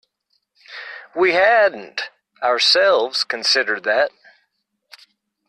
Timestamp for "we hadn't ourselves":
1.15-3.23